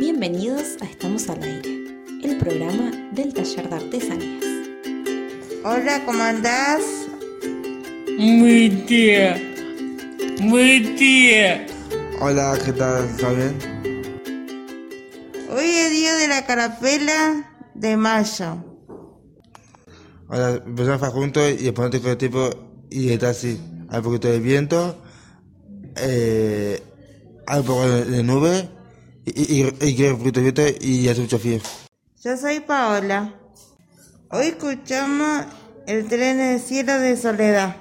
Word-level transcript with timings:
Bienvenidos 0.00 0.76
a 0.80 0.86
Estamos 0.86 1.28
al 1.28 1.40
Aire, 1.40 2.02
el 2.24 2.36
programa 2.38 2.90
del 3.12 3.32
taller 3.32 3.68
de 3.68 3.76
artesanías. 3.76 4.44
Hola, 5.64 6.04
¿cómo 6.04 6.20
andás? 6.20 6.82
Muy 8.18 8.70
tía. 8.88 9.40
Muy 10.40 10.96
tía. 10.96 11.66
Hola, 12.20 12.58
¿qué 12.64 12.72
tal? 12.72 13.04
¿Está 13.04 13.30
bien? 13.30 13.56
Hoy 15.48 15.64
es 15.64 15.90
día 15.92 16.16
de 16.16 16.26
la 16.26 16.44
carapela 16.44 17.52
de 17.74 17.96
mayo. 17.96 18.64
Ahora 20.28 20.62
empezamos 20.66 21.02
a 21.04 21.10
juntos 21.10 21.52
y 21.52 21.62
después 21.62 21.86
no 21.86 21.90
tengo 21.90 22.18
tiempo 22.18 22.50
y 22.90 23.10
está 23.10 23.28
así. 23.28 23.60
Hay 23.90 23.98
un 23.98 24.04
poquito 24.04 24.26
de 24.26 24.40
viento, 24.40 25.00
eh, 25.96 26.82
hay 27.46 27.60
un 27.60 27.66
poco 27.66 27.88
de, 27.88 28.04
de 28.06 28.22
nube 28.24 28.74
y, 29.26 29.60
y, 29.60 29.62
y. 29.80 31.60
Yo 32.22 32.36
soy 32.36 32.60
Paola. 32.60 33.34
Hoy 34.30 34.46
escuchamos 34.46 35.46
el 35.86 36.06
tren 36.08 36.40
en 36.40 36.54
el 36.54 36.60
cielo 36.60 36.98
de 36.98 37.16
Soledad. 37.16 37.76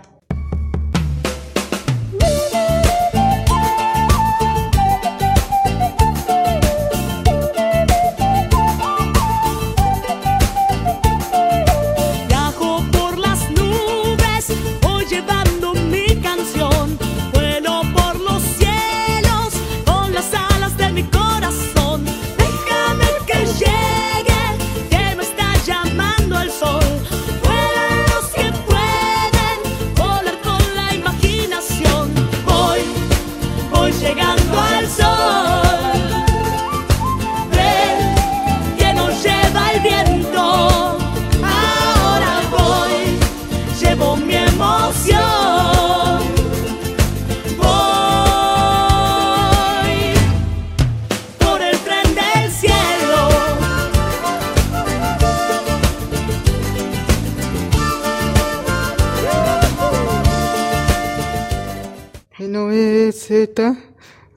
Z. 63.33 63.75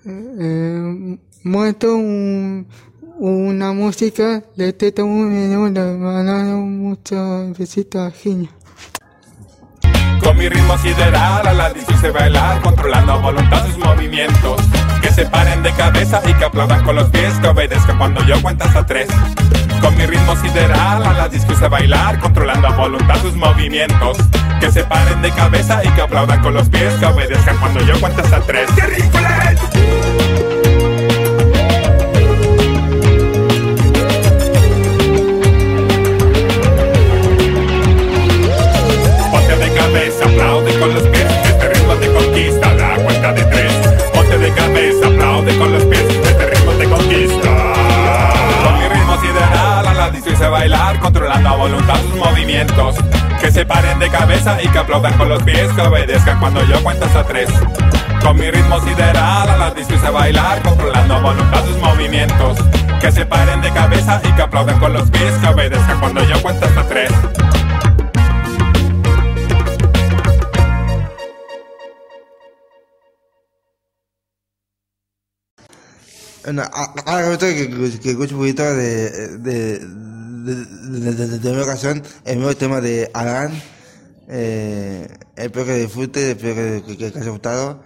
Eh, 0.06 1.19
muestro 1.44 1.97
un- 1.97 2.66
una 3.19 3.72
música 3.75 4.42
de 4.56 4.72
Teta 4.72 5.05
Mundo. 5.05 5.69
Le 5.69 5.97
mandaron 5.98 6.78
muchos 6.78 7.58
besitos 7.58 8.00
a 8.00 8.11
Gina. 8.11 8.48
Con 10.22 10.39
mi 10.39 10.48
ritmo 10.48 10.78
sideral 10.78 11.47
a 11.47 11.52
la 11.52 11.70
hice 11.77 12.11
bailar 12.11 12.61
Controlando 12.62 13.12
a 13.12 13.17
voluntad 13.20 13.67
sus 13.67 13.77
movimientos 13.78 14.56
Que 15.02 15.12
se 15.12 15.27
paren 15.27 15.62
de 15.62 15.70
cabeza 15.72 16.20
y 16.28 16.33
que 16.33 16.44
aplaudan 16.47 16.83
con 16.84 16.97
los 16.97 17.11
pies 17.11 17.34
Que 17.41 17.47
obedezcan 17.48 17.98
cuando 17.98 18.24
yo 18.24 18.41
cuento 18.42 18.64
hasta 18.64 18.84
tres 18.86 19.08
Con 19.80 19.96
mi 19.96 20.06
ritmo 20.06 20.36
sideral 20.36 21.05
a 21.05 21.12
la 21.12 21.28
disco 21.28 21.52
bailar 21.69 22.19
Controlando 22.19 22.69
a 22.69 22.77
voluntad 22.77 23.20
sus 23.20 23.34
movimientos. 23.34 24.18
Que 24.60 24.70
se 24.70 24.84
paren 24.84 25.23
de 25.23 25.30
cabeza 25.30 25.83
y 25.84 25.89
que 25.90 26.02
aplaudan 26.02 26.42
con 26.42 26.55
los 26.55 26.68
pies 26.68 26.95
Que 26.95 27.06
obedezcan 27.06 27.56
cuando 27.58 27.80
yo 27.80 27.98
cuento 28.01 28.23
hasta 28.23 28.40
tres. 28.40 28.70
¡Qué 28.74 28.86
rico 28.86 29.18
la 50.27 50.31
disco 50.31 50.31
hice 50.31 50.48
bailar, 50.48 50.98
controlando 50.98 51.48
a 51.48 51.57
voluntad 51.57 52.01
sus 52.01 52.17
movimientos. 52.17 52.97
Que 53.41 53.51
se 53.51 53.64
paren 53.64 53.98
de 53.98 54.09
cabeza 54.09 54.59
y 54.63 54.69
que 54.69 54.79
aplaudan 54.79 55.17
con 55.19 55.29
los 55.29 55.42
pies, 55.42 55.70
que 55.73 55.83
obedezcan 55.83 56.41
cuando 56.41 56.64
yo 56.64 56.83
cuento 56.83 57.05
hasta 57.05 57.25
tres. 57.25 57.48
Con 58.23 58.37
mi 58.37 58.51
ritmo 58.51 58.81
sideral 58.81 59.48
a 59.48 59.57
la 59.57 59.70
disco 59.70 59.95
hice 59.95 60.11
bailar, 60.11 60.63
controlando 60.63 61.14
a 61.14 61.20
voluntad 61.20 61.64
sus 61.64 61.77
movimientos. 61.79 62.59
Que 63.01 63.13
se 63.13 63.27
paren 63.27 63.61
de 63.61 63.70
cabeza 63.70 64.20
y 64.25 64.33
que 64.33 64.42
aplaudan 64.42 64.79
con 64.81 64.92
los 64.92 65.11
pies, 65.11 65.33
que 65.41 65.47
obedezcan 65.48 66.01
cuando 66.01 66.25
yo 66.25 66.41
cuento 66.43 66.67
hasta 66.67 66.83
tres. 66.89 67.11
Ahora 77.07 77.39
que, 77.39 77.70
que, 78.01 78.11
escuche 78.11 78.34
un 78.34 78.40
poquito 78.40 78.62
de, 78.62 79.39
de, 79.39 79.79
de, 79.80 81.39
de, 81.39 81.52
mi 81.52 81.61
ocasión, 81.61 82.02
el 82.24 82.39
nuevo 82.39 82.57
tema 82.57 82.80
de 82.80 83.11
Alan. 83.14 83.52
Eh, 84.29 85.08
espero 85.36 85.67
que 85.67 85.74
disfrute, 85.74 86.33
espero 86.33 86.55
que, 86.55 86.96
que, 86.96 87.12
que 87.12 87.18
haya 87.18 87.30
gustado. 87.30 87.83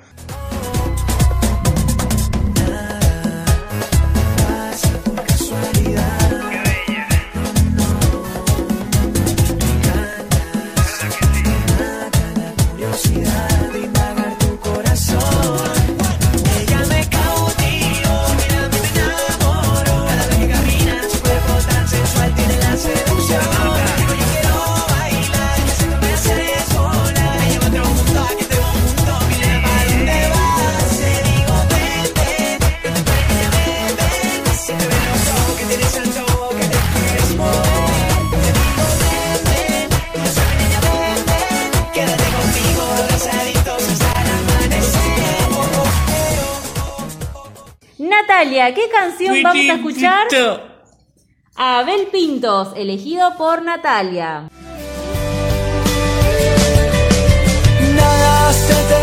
Natalia, 48.41 48.75
¿qué 48.75 48.89
canción 48.89 49.43
vamos 49.43 49.69
a 49.69 49.75
escuchar? 49.75 50.27
Abel 51.57 52.07
Pintos, 52.07 52.69
elegido 52.75 53.37
por 53.37 53.61
Natalia. 53.61 54.49
Nada 57.95 58.53
se 58.55 58.75
termina 58.89 59.00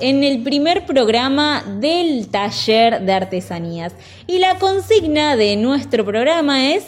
en 0.00 0.24
el 0.24 0.42
primer 0.42 0.86
programa 0.86 1.62
del 1.80 2.28
taller 2.28 3.02
de 3.02 3.12
artesanías. 3.12 3.92
Y 4.26 4.38
la 4.38 4.58
consigna 4.58 5.36
de 5.36 5.56
nuestro 5.56 6.04
programa 6.04 6.72
es, 6.72 6.84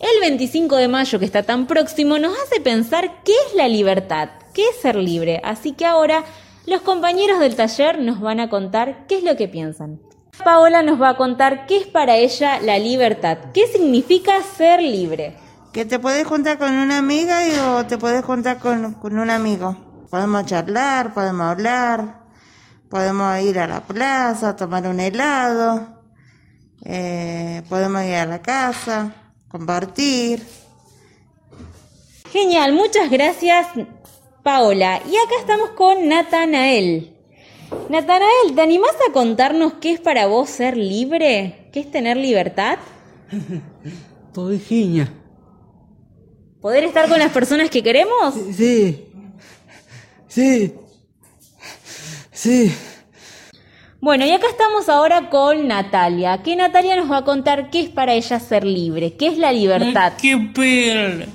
el 0.00 0.20
25 0.20 0.76
de 0.76 0.88
mayo 0.88 1.18
que 1.18 1.24
está 1.24 1.42
tan 1.42 1.66
próximo, 1.66 2.18
nos 2.18 2.36
hace 2.38 2.60
pensar 2.60 3.22
qué 3.24 3.32
es 3.48 3.54
la 3.54 3.68
libertad, 3.68 4.30
qué 4.54 4.62
es 4.68 4.76
ser 4.80 4.96
libre. 4.96 5.40
Así 5.44 5.72
que 5.72 5.86
ahora 5.86 6.24
los 6.66 6.82
compañeros 6.82 7.40
del 7.40 7.56
taller 7.56 7.98
nos 8.00 8.20
van 8.20 8.40
a 8.40 8.48
contar 8.48 9.06
qué 9.08 9.18
es 9.18 9.24
lo 9.24 9.36
que 9.36 9.48
piensan. 9.48 10.00
Paola 10.44 10.82
nos 10.82 11.00
va 11.00 11.10
a 11.10 11.16
contar 11.16 11.66
qué 11.66 11.78
es 11.78 11.86
para 11.86 12.16
ella 12.16 12.60
la 12.60 12.78
libertad, 12.78 13.38
qué 13.52 13.66
significa 13.66 14.40
ser 14.42 14.80
libre. 14.80 15.36
Que 15.72 15.84
te 15.84 15.98
puedes 15.98 16.26
juntar 16.26 16.58
con 16.58 16.72
una 16.72 16.98
amiga 16.98 17.46
y, 17.46 17.50
o 17.58 17.84
te 17.86 17.98
puedes 17.98 18.24
juntar 18.24 18.58
con, 18.58 18.94
con 18.94 19.18
un 19.18 19.30
amigo. 19.30 19.76
Podemos 20.10 20.46
charlar, 20.46 21.12
podemos 21.12 21.46
hablar, 21.46 22.27
podemos 22.88 23.40
ir 23.40 23.58
a 23.58 23.66
la 23.66 23.80
plaza, 23.80 24.56
tomar 24.56 24.86
un 24.86 25.00
helado, 25.00 26.02
eh, 26.84 27.62
podemos 27.68 28.02
ir 28.04 28.14
a 28.14 28.26
la 28.26 28.40
casa, 28.40 29.12
compartir. 29.48 30.42
Genial, 32.30 32.72
muchas 32.72 33.10
gracias 33.10 33.66
Paola. 34.42 35.00
Y 35.06 35.16
acá 35.16 35.34
estamos 35.40 35.70
con 35.70 36.08
Natanael. 36.08 37.14
Natanael, 37.88 38.54
¿te 38.54 38.62
animás 38.62 38.94
a 39.08 39.12
contarnos 39.12 39.74
qué 39.74 39.92
es 39.92 40.00
para 40.00 40.26
vos 40.26 40.48
ser 40.48 40.76
libre? 40.76 41.68
¿Qué 41.72 41.80
es 41.80 41.90
tener 41.90 42.16
libertad? 42.16 42.78
Virginia. 44.46 45.12
¿Poder 46.60 46.84
estar 46.84 47.08
con 47.08 47.18
las 47.18 47.32
personas 47.32 47.70
que 47.70 47.82
queremos? 47.82 48.34
Sí. 48.54 49.06
Sí. 50.28 50.74
Sí. 52.38 52.72
Bueno, 54.00 54.24
y 54.24 54.30
acá 54.30 54.46
estamos 54.48 54.88
ahora 54.88 55.28
con 55.28 55.66
Natalia, 55.66 56.40
que 56.44 56.54
Natalia 56.54 56.94
nos 56.94 57.10
va 57.10 57.16
a 57.18 57.24
contar 57.24 57.68
qué 57.68 57.80
es 57.80 57.88
para 57.88 58.14
ella 58.14 58.38
ser 58.38 58.62
libre, 58.64 59.16
qué 59.16 59.26
es 59.26 59.38
la 59.38 59.50
libertad. 59.50 60.12
Hay 60.14 60.22
que 60.22 60.38
pegarle 60.54 61.26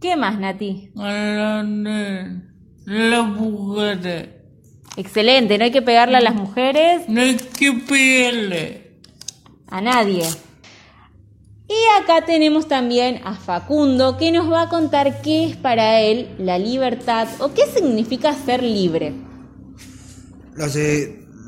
¿Qué 0.00 0.14
más, 0.16 0.38
Nati? 0.38 0.90
a 0.96 1.64
la, 1.66 2.30
la 2.86 3.22
mujer. 3.22 4.44
Excelente, 4.96 5.58
no 5.58 5.64
hay 5.64 5.72
que 5.72 5.82
pegarle 5.82 6.16
a 6.18 6.20
las 6.20 6.36
mujeres, 6.36 7.08
No 7.08 7.20
hay 7.20 7.34
que 7.36 7.72
pegarle. 7.72 9.00
a 9.66 9.80
nadie. 9.80 10.22
Y 11.68 11.74
acá 12.02 12.24
tenemos 12.26 12.66
también 12.68 13.20
a 13.24 13.36
Facundo, 13.36 14.16
que 14.16 14.32
nos 14.32 14.50
va 14.50 14.62
a 14.62 14.68
contar 14.68 15.20
qué 15.22 15.44
es 15.46 15.56
para 15.56 16.00
él 16.00 16.34
la 16.38 16.58
libertad 16.58 17.28
o 17.40 17.54
qué 17.54 17.66
significa 17.66 18.34
ser 18.34 18.62
libre. 18.62 19.14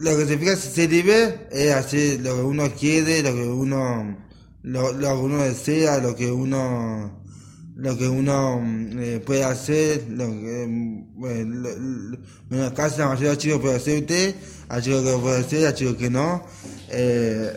Lo, 0.01 0.17
que- 0.17 0.27
significa 0.27 0.57
ser 0.57 0.91
libre 0.91 1.47
es 1.51 1.73
hacer 1.75 2.21
lo 2.21 2.37
que 2.37 2.43
uno 2.43 2.71
quiere, 2.79 3.23
lo 3.23 3.33
que 3.35 3.43
uno, 3.49 4.17
lo, 4.63 4.93
lo 4.93 5.09
que 5.09 5.15
uno 5.23 5.43
desea, 5.45 5.99
lo 5.99 6.15
que 6.17 6.31
uno, 6.33 7.20
lo 7.81 7.97
que 7.97 8.07
uno 8.09 8.61
mm, 8.61 8.99
eh, 8.99 9.21
puede 9.25 9.45
hacer, 9.45 10.05
lo 10.11 10.27
que, 10.27 10.67
mm, 10.69 11.19
bueno, 11.21 11.55
lo- 11.57 11.79
lo- 11.79 12.19
en 12.51 12.61
la 12.61 12.71
mayoría 12.71 13.17
de 13.17 13.25
los 13.35 13.39
chicos 13.39 13.61
puede 13.61 13.77
hacer 13.77 14.01
usted, 14.01 14.35
hay 14.69 14.83
chicos 14.83 15.03
que 15.05 15.19
puede 15.19 15.41
hacer, 15.41 15.67
hay 15.67 15.75
chicos 15.75 15.97
que 15.97 16.11
no, 16.11 16.45
eh, 16.91 17.53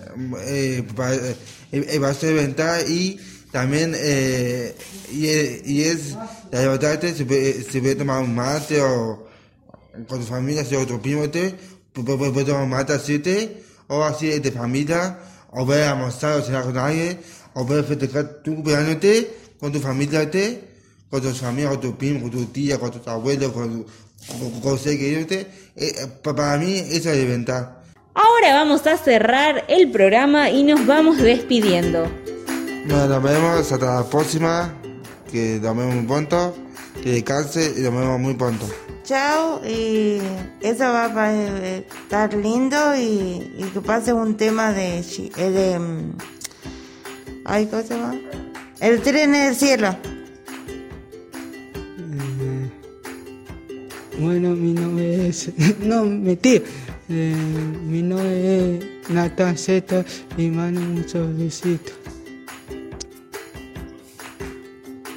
eh, 0.46 0.84
para, 0.96 1.16
eh, 1.16 1.36
eh, 1.72 2.00
para 2.00 2.14
ser 2.14 2.36
ventaja 2.36 2.82
y 2.88 3.20
también 3.52 3.94
eh, 3.96 4.76
y, 5.12 5.26
y 5.72 5.84
es 5.84 6.16
la 6.52 6.62
libertad 6.62 7.00
se 7.02 7.26
puede, 7.26 7.64
se 7.64 7.80
puede 7.82 7.96
tomar 7.96 8.24
un 8.24 8.34
mate 8.34 8.82
o 8.82 9.28
con 10.08 10.20
tu 10.20 10.26
familia, 10.26 10.64
si 10.64 10.76
otro 10.76 11.02
primo 11.02 11.30
te, 11.30 11.54
puedes 11.94 12.32
puede 12.32 12.46
tomar 12.46 12.66
mate 12.68 12.94
así 12.94 13.20
te, 13.20 13.62
o 13.88 14.04
así 14.04 14.28
de 14.40 14.52
familia, 14.52 15.20
o 15.52 15.66
ver 15.66 15.84
almorzar 15.84 16.40
o 16.40 16.42
cenar 16.44 16.64
con 16.64 16.78
alguien, 16.78 17.20
o 17.54 17.66
ver 17.66 17.84
festejar 17.84 18.42
tu 18.44 18.56
cumpleaños 18.56 19.00
te, 19.00 19.43
con 19.64 19.72
tu 19.72 19.80
familia 19.80 20.30
te, 20.30 20.62
con 21.10 21.22
tus 21.22 21.42
amigos, 21.42 21.78
con 21.78 21.82
tu 21.82 21.98
primo, 21.98 22.20
con 22.24 22.32
tu 22.32 22.44
tía, 22.48 22.78
con 22.78 22.92
tus 22.92 23.08
abuelos, 23.08 23.54
con 23.54 23.86
con, 24.28 24.60
con. 24.60 24.78
Eh, 24.90 25.48
pa- 26.22 26.36
para 26.36 26.58
mí 26.58 26.74
eso 26.80 27.10
es 27.12 27.18
libertad. 27.18 27.70
Ahora 28.14 28.56
vamos 28.56 28.86
a 28.88 28.98
cerrar 28.98 29.64
el 29.70 29.90
programa 29.90 30.50
y 30.50 30.66
nos 30.66 30.86
vamos 30.86 31.18
despidiendo. 31.18 32.06
Bueno, 32.88 33.08
nos 33.08 33.24
vemos 33.24 33.72
hasta 33.72 34.02
la 34.02 34.04
próxima, 34.04 34.74
que 35.32 35.60
nos 35.62 35.78
vemos 35.78 35.96
muy 35.96 36.06
pronto, 36.08 36.58
que 37.02 37.12
descanse 37.14 37.74
y 37.78 37.80
nos 37.84 37.94
vemos 37.94 38.20
muy 38.20 38.34
pronto. 38.34 38.66
Chao 39.06 39.62
y 39.66 40.20
eso 40.60 40.84
va 40.84 41.06
a 41.06 41.34
eh, 41.34 41.88
estar 42.04 42.34
lindo 42.34 42.98
y, 42.98 43.50
y 43.60 43.70
que 43.74 43.80
pase 43.80 44.12
un 44.12 44.36
tema 44.36 44.74
de... 44.74 45.02
chi- 45.10 45.32
eh, 45.38 45.50
de 45.50 45.80
mm, 45.80 46.18
ay, 47.46 47.66
¿cómo 47.68 47.82
se 47.84 47.96
llama? 47.96 48.16
El 48.84 49.00
tren 49.02 49.34
en 49.34 49.44
el 49.48 49.56
cielo. 49.56 49.96
Bueno, 54.20 54.50
mi 54.50 54.74
nombre 54.74 55.30
es. 55.30 55.50
No, 55.80 56.04
mentira. 56.04 56.66
Eh, 57.10 57.34
mi 57.88 58.02
nombre 58.02 58.80
es 58.80 59.10
Nathan 59.10 59.58
Z 59.58 60.04
y 60.38 60.50
mando 60.50 60.82
muchos 60.82 61.38
besitos. 61.38 61.94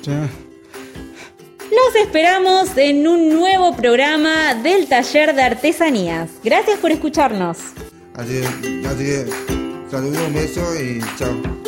Chao. 0.02 0.28
Los 1.68 2.02
esperamos 2.04 2.68
en 2.76 3.08
un 3.08 3.30
nuevo 3.30 3.74
programa 3.74 4.54
del 4.54 4.86
taller 4.86 5.34
de 5.34 5.42
artesanías. 5.42 6.30
Gracias 6.44 6.78
por 6.78 6.92
escucharnos. 6.92 7.58
Así 8.14 8.42
que, 8.62 8.86
así 8.86 9.04
que 9.04 9.26
saludos, 9.90 10.18
un 10.24 10.34
beso 10.34 10.62
y 10.80 11.00
chao. 11.18 11.65